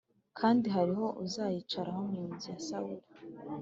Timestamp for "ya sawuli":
2.53-3.05